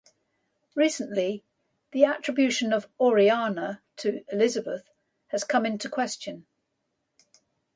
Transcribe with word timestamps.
Recently, 0.73 1.43
the 1.91 2.05
attribution 2.05 2.73
of 2.73 2.87
"Oriana" 2.99 3.83
to 3.97 4.25
Elizabeth 4.29 4.89
has 5.27 5.43
come 5.43 5.63
into 5.63 5.89
question. 5.89 6.47